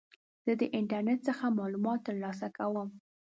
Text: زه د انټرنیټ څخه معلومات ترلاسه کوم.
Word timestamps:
زه 0.45 0.53
د 0.61 0.63
انټرنیټ 0.77 1.19
څخه 1.27 1.55
معلومات 1.59 1.99
ترلاسه 2.07 2.47
کوم. 2.57 2.87